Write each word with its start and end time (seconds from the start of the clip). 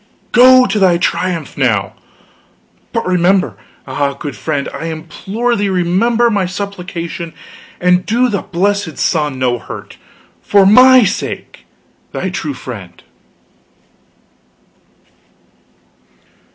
Go 0.31 0.65
to 0.65 0.79
thy 0.79 0.97
triumph, 0.97 1.55
now! 1.55 1.93
But 2.91 3.05
remember 3.05 3.55
ah, 3.85 4.13
good 4.15 4.35
friend, 4.35 4.67
I 4.73 4.85
implore 4.85 5.55
thee 5.55 5.69
remember 5.69 6.31
my 6.31 6.47
supplication, 6.47 7.35
and 7.79 8.03
do 8.03 8.27
the 8.27 8.41
blessed 8.41 8.97
sun 8.97 9.37
no 9.37 9.59
hurt. 9.59 9.97
For 10.41 10.65
my 10.65 11.03
sake, 11.03 11.67
thy 12.13 12.31
true 12.31 12.55
friend." 12.55 13.03